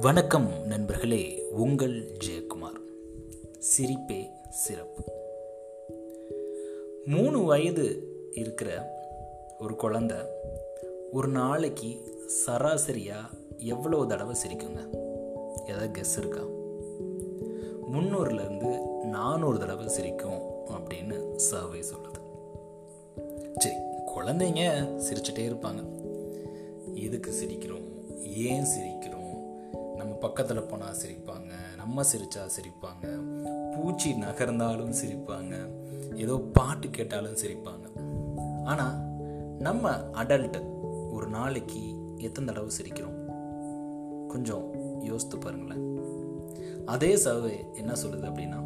[0.00, 2.80] வணக்கம் நண்பர்களே உங்கள் ஜெயக்குமார்.
[3.58, 5.04] சிரிப்பே சிறப்பு.
[7.04, 8.02] மூணு வயது
[8.32, 8.94] இருக்கிற
[9.58, 10.16] ஒரு குழந்தை
[11.12, 14.88] ஒரு நாளைக்கு சராசரியாக எவ்வளோ தடவை சிரிக்குங்க?
[15.66, 16.42] ஏதாவது கெஸ் இருக்கா?
[17.92, 22.20] முந்நூறுலேருந்து நானூறு தடவை சிரிக்கும் அப்படின்னு சர்வே சொல்லுது.
[23.58, 23.76] சரி
[24.16, 25.84] குழந்தைங்க சிரிச்சுட்டே இருப்பாங்க.
[26.94, 27.84] எதுக்கு சிரிக்கிறோம்?
[28.36, 28.95] ஏன் சிரிக்கும்
[30.20, 33.06] பக்கத்தில் போனால் சிரிப்பாங்க நம்ம சிரித்தா சிரிப்பாங்க
[33.74, 35.54] பூச்சி நகர்ந்தாலும் சிரிப்பாங்க
[36.16, 37.86] ஏதோ பாட்டு கேட்டாலும் சிரிப்பாங்க.
[38.64, 38.96] ஆனால்
[39.58, 39.90] நம்ம
[40.22, 40.60] அடல்ட்டு
[41.10, 41.82] ஒரு நாளைக்கு
[42.16, 43.18] எத்தனை தடவை சிரிக்கிறோம்?
[44.28, 44.64] கொஞ்சம்
[45.02, 45.84] யோசித்து பாருங்களேன்.
[46.86, 48.60] அதே சர்வே என்ன சொல்லுது அப்படின்னா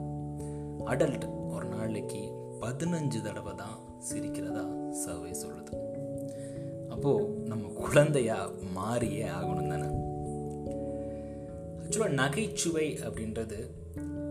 [0.85, 2.23] அடல்ட் ஒரு நாளைக்கு
[2.61, 3.79] பதினஞ்சு தடவை தான்
[4.11, 5.75] சிரிக்கிறதா சர்வே சொல்லுது.
[6.89, 9.91] அப்போது நம்ம குழந்தையாக மாறியே ஆகணும் தானே?
[11.91, 13.71] ஆக்சுவலாக நகைச்சுவை அப்படின்றது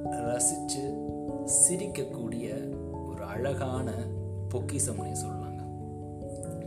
[0.09, 0.93] ரசித்து
[1.69, 2.73] சிரிக்கக்கூடிய
[3.07, 3.91] ஒரு அழகான
[4.49, 5.63] பொக்கிசம்னே சொல்லலாங்க.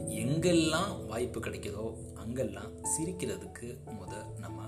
[0.08, 4.62] எங்கெல்லாம் வாய்ப்பு கிடைக்குதோ அங்கெல்லாம் சிரிக்கிறதுக்கு முத நம்ம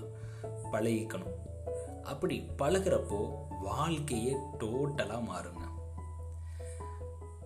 [0.71, 1.37] பழகிக்கணும்.
[2.03, 3.31] அப்படி பழகிறப்போ
[3.61, 5.63] வாழ்க்கையே டோட்டலாக மாறுங்க.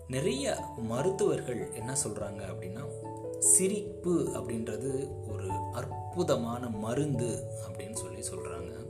[0.07, 2.98] நிறைய மருத்துவர்கள் என்ன சொல்கிறாங்க அப்படின்னா
[3.39, 8.87] சிரிப்பு அப்படின்றது ஒரு அற்புதமான மருந்து அப்படின்னு சொல்லி சொல்கிறாங்க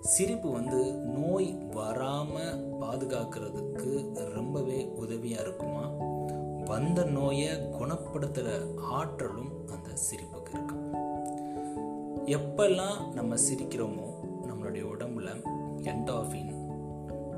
[0.00, 5.90] சிரிப்பு வந்து நோய் வராமல் பாதுகாக்கிறதுக்கு ரொம்பவே உதவியாக இருக்குமா?
[6.64, 10.74] வந்த நோயை குணப்படுத்துகிற ஆற்றலும் அந்த சிரிப்புக்கு இருக்கு.
[12.26, 14.08] எப்பெல்லாம் நம்ம சிரிக்கிறோமோ
[14.46, 15.44] நம்மளுடைய உடம்புல
[15.78, 16.52] என்டாஃபின்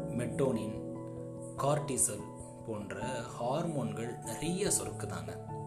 [0.09, 0.97] மெட்டோனின்
[1.57, 2.25] கார்டிசல்
[2.67, 3.01] போன்ற
[3.41, 5.63] ஹார்மோன்கள் நிறைய சுரக்குதாங்க.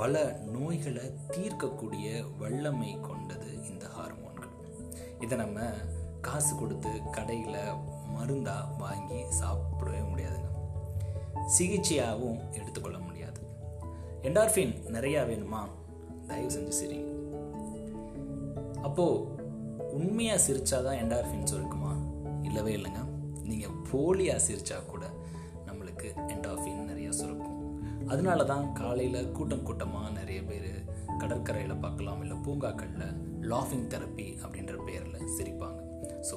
[0.00, 4.54] பல நோய்களை தீர்க்கக்கூடிய வல்லமை கொண்டது இந்த ஹார்மோன்கள்.
[5.20, 5.60] இதை நம்ம
[6.20, 7.74] காசு கொடுத்து கடையில்
[8.08, 10.48] மருந்தாக வாங்கி சாப்பிடவே முடியாதுங்க.
[11.58, 13.40] சிகிச்சையாகவும் எடுத்துக்கொள்ள முடியாது.
[14.22, 15.68] என்டார்ஃபின் நிறையா வேணுமா?
[16.26, 17.10] தயவு செஞ்சு சிரிங்க.
[18.82, 19.34] அப்போது
[19.92, 21.96] உண்மையாக சிரிச்சாதான் என்டார்ஃபின்ஸ் இருக்குமா
[22.42, 23.04] இல்லவே இல்லைங்க.
[23.42, 25.06] நீங்கள் போலியாக சிரித்தா கூட
[25.66, 26.79] நம்மளுக்கு என்டார்ஃபின்
[28.12, 30.70] அதனால தான் காலையில் கூட்டம் கூட்டமாக நிறைய பேர்
[31.20, 33.16] கடற்கரையில் பார்க்கலாம் இல்லை பூங்காக்களில்
[33.52, 35.80] லாஃபிங் தெரப்பி அப்படின்ற பேரில் சிரிப்பாங்க.
[36.28, 36.36] ஸோ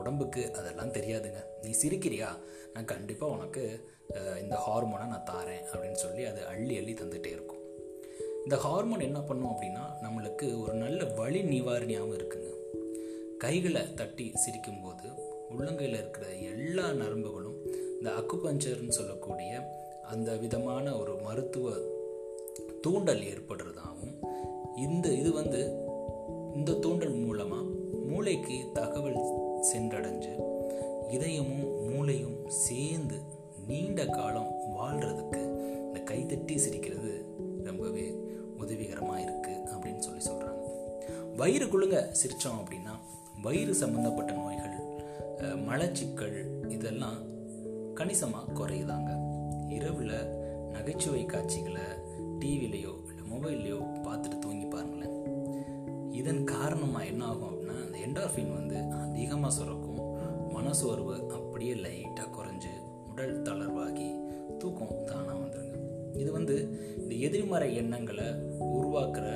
[0.00, 1.40] உடம்புக்கு அதெல்லாம் தெரியாதுங்க.
[1.64, 2.30] நீ சிரிக்கிறியா?
[2.74, 3.62] நான் கண்டிப்பாக உனக்கு
[4.42, 7.62] இந்த ஹார்மோனை நான் தாரேன் அப்படின்னு சொல்லி அது அள்ளி அள்ளி தந்துகிட்டே இருக்கும்.
[8.44, 12.50] இந்த ஹார்மோன் என்ன பண்ணும் அப்படின்னா நம்மளுக்கு ஒரு நல்ல வழி நிவாரணியாகவும் இருக்குங்க.
[13.44, 15.08] கைகளை தட்டி சிரிக்கும்போது
[15.54, 17.58] உள்ளங்கையில் இருக்கிற எல்லா நரம்புகளும்
[17.96, 19.50] இந்த அக்குபஞ்சர்னு சொல்லக்கூடிய
[20.10, 21.72] அந்த விதமான ஒரு மருத்துவ
[22.80, 24.14] தூண்டல் ஏற்படுறதாகவும்
[24.76, 25.60] இந்த இது வந்து
[26.54, 27.62] இந்த தூண்டல் மூலமாக
[28.08, 29.20] மூளைக்கு தகவல்
[29.72, 30.32] சென்றடைஞ்சு
[31.10, 33.18] இதயமும் மூளையும் சேர்ந்து
[33.66, 35.40] நீண்ட காலம் வாழ்கிறதுக்கு
[35.84, 37.12] இந்த கைத்தட்டி சிரிக்கிறது
[37.64, 38.06] ரொம்பவே
[38.56, 40.62] உதவிகரமாக இருக்குது அப்படின்னு சொல்லி சொல்கிறாங்க
[41.36, 42.94] வயிறு குழுங்க சிரித்தோம் அப்படின்னா
[43.42, 44.70] வயிறு சம்மந்தப்பட்ட நோய்கள்
[45.64, 47.18] மலச்சிக்கல் இதெல்லாம்
[47.94, 49.10] கணிசமாக குறையுதாங்க.
[49.68, 50.30] இரவில்
[50.70, 51.86] நகைச்சுவை காட்சிகளை
[52.40, 55.16] டிவிலையோ இல்லை மொபைல்லையோ பார்த்துட்டு தூங்கி பாருங்களேன்.
[56.10, 59.90] இதன் காரணமாக என்ன ஆகும் அப்படின்னா அந்த என்டார்ஃபின் வந்து அதிகமாக சுரக்கும்.
[60.52, 62.70] மனசோர்வு அப்படியே லைட்டாக குறைஞ்சு
[63.10, 64.08] உடல் தளர்வாகி
[64.58, 65.78] தூக்கம் தானாக வந்துடுங்க
[66.16, 68.24] இது வந்து இந்த எதிர்மறை எண்ணங்களை
[68.58, 69.26] உருவாக்குற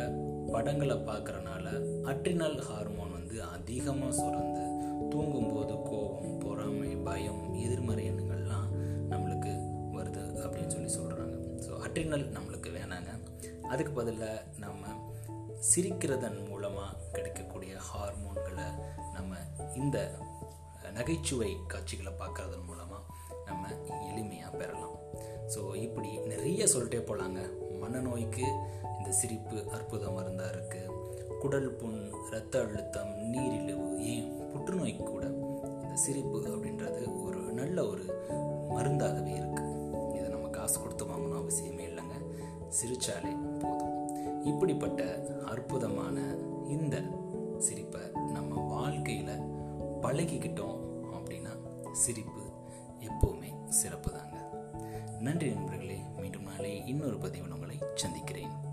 [0.53, 1.65] படங்களை பார்க்குறனால
[2.05, 4.65] அட்ரினல் ஹார்மோன் வந்து அதிகமாக சுரந்து
[5.11, 8.06] தூங்கும்போது கோபம் பொறாமை பயம் எதிர்மறை
[11.98, 13.10] ஸோ நம்மளுக்கு வேணாங்க.
[13.69, 14.86] அதுக்கு பதிலாக நம்ம
[15.70, 18.66] சிரிக்கிறதன் மூலமாக கிடைக்கக்கூடிய ஹார்மோன்களை
[19.16, 19.36] நம்ம
[19.75, 19.98] இந்த
[20.94, 23.03] நகைச்சுவை காட்சிகளை பார்க்கறதன் மூலமாக
[23.47, 23.69] நம்ம
[24.10, 24.97] எளிமையாக பெறலாம்.
[25.54, 27.41] ஸோ இப்படி நிறைய சொல்லிட்டே போகலாங்க
[27.82, 28.46] மனநோய்க்கு
[28.99, 30.96] இந்த சிரிப்பு அற்புத மருந்தாக இருக்குது
[31.38, 32.00] குடல் புண்
[32.31, 35.26] இரத்த அழுத்தம் நீரிழிவு ஏன் புற்றுநோய்க்கு கூட
[35.82, 38.05] இந்த சிரிப்பு அப்படின்றது ஒரு நல்ல ஒரு
[38.75, 39.75] மருந்தாகவே இருக்குது
[40.17, 41.88] இதை நம்ம காசு கொடுத்து வாங்கணும் அவசியமே
[42.69, 44.44] சிரிச்சாலே போதும்.
[44.44, 46.35] இப்படிப்பட்ட அற்புதமான
[46.69, 47.03] இந்த
[47.59, 48.00] சிரிப்பை
[48.32, 49.41] நம்ம வாழ்க்கையில்
[50.03, 50.81] பழகிக்கிட்டோம்
[51.12, 51.55] அப்படின்னா
[51.93, 52.43] சிரிப்பு
[53.00, 54.37] எப்போவுமே சிறப்பு தாங்க
[55.20, 58.68] நன்றி நண்பர்களே மீண்டும் நாளை இன்னொரு பதிவு உங்களை சந்திக்கிறேன்.